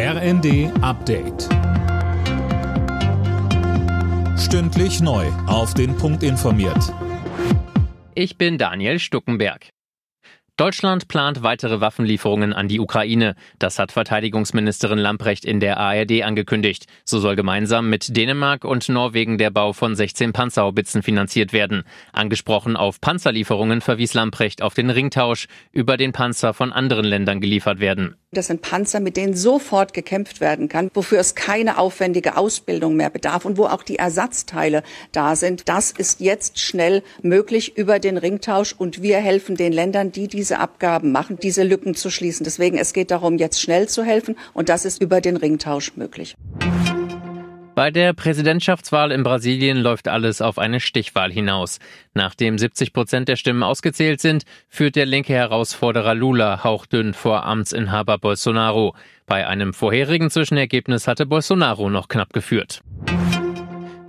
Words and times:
RND 0.00 0.70
Update. 0.80 1.48
Stündlich 4.38 5.00
neu. 5.00 5.26
Auf 5.48 5.74
den 5.74 5.96
Punkt 5.96 6.22
informiert. 6.22 6.94
Ich 8.14 8.38
bin 8.38 8.58
Daniel 8.58 9.00
Stuckenberg. 9.00 9.70
Deutschland 10.58 11.06
plant 11.06 11.44
weitere 11.44 11.80
Waffenlieferungen 11.80 12.52
an 12.52 12.66
die 12.66 12.80
Ukraine. 12.80 13.36
Das 13.60 13.78
hat 13.78 13.92
Verteidigungsministerin 13.92 14.98
Lamprecht 14.98 15.44
in 15.44 15.60
der 15.60 15.78
ARD 15.78 16.22
angekündigt. 16.22 16.86
So 17.04 17.20
soll 17.20 17.36
gemeinsam 17.36 17.88
mit 17.88 18.16
Dänemark 18.16 18.64
und 18.64 18.88
Norwegen 18.88 19.38
der 19.38 19.50
Bau 19.50 19.72
von 19.72 19.94
16 19.94 20.32
Panzerhaubitzen 20.32 21.04
finanziert 21.04 21.52
werden. 21.52 21.84
Angesprochen 22.12 22.76
auf 22.76 23.00
Panzerlieferungen 23.00 23.80
verwies 23.80 24.14
Lamprecht 24.14 24.60
auf 24.60 24.74
den 24.74 24.90
Ringtausch, 24.90 25.46
über 25.70 25.96
den 25.96 26.10
Panzer 26.10 26.54
von 26.54 26.72
anderen 26.72 27.04
Ländern 27.04 27.40
geliefert 27.40 27.78
werden. 27.78 28.16
Das 28.30 28.48
sind 28.48 28.60
Panzer, 28.60 29.00
mit 29.00 29.16
denen 29.16 29.34
sofort 29.34 29.94
gekämpft 29.94 30.42
werden 30.42 30.68
kann, 30.68 30.90
wofür 30.92 31.18
es 31.18 31.34
keine 31.34 31.78
aufwendige 31.78 32.36
Ausbildung 32.36 32.94
mehr 32.94 33.08
bedarf 33.08 33.46
und 33.46 33.56
wo 33.56 33.64
auch 33.64 33.82
die 33.82 33.96
Ersatzteile 33.96 34.82
da 35.12 35.34
sind. 35.34 35.66
Das 35.70 35.92
ist 35.92 36.20
jetzt 36.20 36.58
schnell 36.58 37.02
möglich 37.22 37.78
über 37.78 37.98
den 37.98 38.18
Ringtausch 38.18 38.74
und 38.76 39.00
wir 39.00 39.16
helfen 39.16 39.56
den 39.56 39.72
Ländern, 39.72 40.12
die 40.12 40.28
diese 40.28 40.58
Abgaben 40.58 41.10
machen, 41.10 41.38
diese 41.38 41.62
Lücken 41.62 41.94
zu 41.94 42.10
schließen. 42.10 42.44
Deswegen 42.44 42.76
es 42.76 42.92
geht 42.92 43.10
darum, 43.10 43.38
jetzt 43.38 43.62
schnell 43.62 43.88
zu 43.88 44.04
helfen 44.04 44.36
und 44.52 44.68
das 44.68 44.84
ist 44.84 45.00
über 45.00 45.22
den 45.22 45.38
Ringtausch 45.38 45.96
möglich. 45.96 46.36
Bei 47.78 47.92
der 47.92 48.12
Präsidentschaftswahl 48.12 49.12
in 49.12 49.22
Brasilien 49.22 49.78
läuft 49.78 50.08
alles 50.08 50.42
auf 50.42 50.58
eine 50.58 50.80
Stichwahl 50.80 51.30
hinaus. 51.30 51.78
Nachdem 52.12 52.58
70 52.58 52.92
Prozent 52.92 53.28
der 53.28 53.36
Stimmen 53.36 53.62
ausgezählt 53.62 54.20
sind, 54.20 54.42
führt 54.68 54.96
der 54.96 55.06
linke 55.06 55.32
Herausforderer 55.32 56.16
Lula 56.16 56.64
hauchdünn 56.64 57.14
vor 57.14 57.44
Amtsinhaber 57.44 58.18
Bolsonaro. 58.18 58.96
Bei 59.26 59.46
einem 59.46 59.74
vorherigen 59.74 60.28
Zwischenergebnis 60.28 61.06
hatte 61.06 61.24
Bolsonaro 61.24 61.88
noch 61.88 62.08
knapp 62.08 62.32
geführt. 62.32 62.82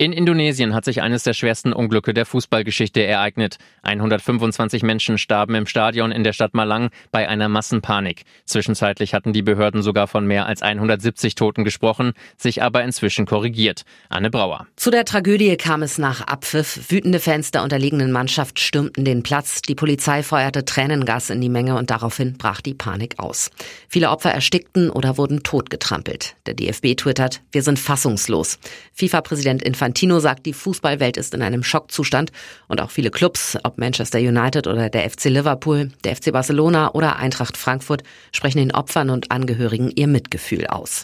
In 0.00 0.14
Indonesien 0.14 0.74
hat 0.74 0.86
sich 0.86 1.02
eines 1.02 1.24
der 1.24 1.34
schwersten 1.34 1.74
Unglücke 1.74 2.14
der 2.14 2.24
Fußballgeschichte 2.24 3.04
ereignet. 3.04 3.58
125 3.82 4.82
Menschen 4.82 5.18
starben 5.18 5.54
im 5.54 5.66
Stadion 5.66 6.10
in 6.10 6.24
der 6.24 6.32
Stadt 6.32 6.54
Malang 6.54 6.88
bei 7.10 7.28
einer 7.28 7.50
Massenpanik. 7.50 8.22
Zwischenzeitlich 8.46 9.12
hatten 9.12 9.34
die 9.34 9.42
Behörden 9.42 9.82
sogar 9.82 10.06
von 10.06 10.24
mehr 10.24 10.46
als 10.46 10.62
170 10.62 11.34
Toten 11.34 11.64
gesprochen, 11.64 12.14
sich 12.38 12.62
aber 12.62 12.82
inzwischen 12.82 13.26
korrigiert. 13.26 13.82
Anne 14.08 14.30
Brauer. 14.30 14.66
Zu 14.74 14.90
der 14.90 15.04
Tragödie 15.04 15.54
kam 15.58 15.82
es 15.82 15.98
nach 15.98 16.22
Abpfiff. 16.22 16.90
Wütende 16.90 17.20
Fans 17.20 17.50
der 17.50 17.62
unterliegenden 17.62 18.10
Mannschaft 18.10 18.58
stürmten 18.58 19.04
den 19.04 19.22
Platz. 19.22 19.60
Die 19.60 19.74
Polizei 19.74 20.22
feuerte 20.22 20.64
Tränengas 20.64 21.28
in 21.28 21.42
die 21.42 21.50
Menge 21.50 21.76
und 21.76 21.90
daraufhin 21.90 22.38
brach 22.38 22.62
die 22.62 22.72
Panik 22.72 23.18
aus. 23.18 23.50
Viele 23.86 24.08
Opfer 24.08 24.30
erstickten 24.30 24.88
oder 24.88 25.18
wurden 25.18 25.42
totgetrampelt. 25.42 26.36
Der 26.46 26.54
DFB 26.54 26.96
twittert, 26.96 27.42
wir 27.52 27.62
sind 27.62 27.78
fassungslos. 27.78 28.58
FIFA-Präsident 28.94 29.62
Infantino 29.62 29.89
Infantino 29.90 30.20
sagt, 30.20 30.46
die 30.46 30.52
Fußballwelt 30.52 31.16
ist 31.16 31.34
in 31.34 31.42
einem 31.42 31.64
Schockzustand 31.64 32.30
und 32.68 32.80
auch 32.80 32.92
viele 32.92 33.10
Clubs, 33.10 33.58
ob 33.64 33.76
Manchester 33.76 34.20
United 34.20 34.68
oder 34.68 34.88
der 34.88 35.10
FC 35.10 35.24
Liverpool, 35.24 35.90
der 36.04 36.14
FC 36.14 36.32
Barcelona 36.32 36.94
oder 36.94 37.16
Eintracht 37.16 37.56
Frankfurt, 37.56 38.04
sprechen 38.30 38.58
den 38.58 38.70
Opfern 38.70 39.10
und 39.10 39.32
Angehörigen 39.32 39.90
ihr 39.90 40.06
Mitgefühl 40.06 40.68
aus. 40.68 41.02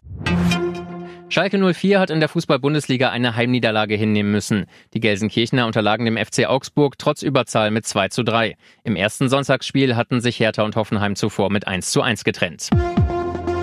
Schalke 1.29 1.59
04 1.59 1.99
hat 1.99 2.11
in 2.11 2.21
der 2.21 2.29
Fußball-Bundesliga 2.29 3.11
eine 3.11 3.35
Heimniederlage 3.35 3.97
hinnehmen 3.97 4.31
müssen. 4.31 4.67
Die 4.95 5.01
Gelsenkirchener 5.01 5.67
unterlagen 5.67 6.05
dem 6.05 6.17
FC 6.17 6.47
Augsburg 6.47 6.97
trotz 6.97 7.23
Überzahl 7.23 7.73
mit 7.73 7.87
2 7.87 8.11
zu 8.11 8.23
3. 8.23 8.55
Im 8.85 8.95
ersten 8.95 9.29
Sonntagsspiel 9.29 9.97
hatten 9.97 10.21
sich 10.21 10.39
Hertha 10.39 10.63
und 10.63 10.77
Hoffenheim 10.77 11.17
zuvor 11.17 11.51
mit 11.51 11.67
1 11.67 11.91
zu 11.91 12.03
1 12.03 12.23
getrennt. 12.23 12.71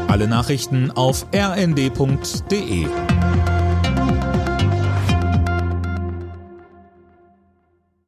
Alle 0.10 0.28
Nachrichten 0.28 0.92
auf 0.92 1.26
rnd.de 1.34 2.88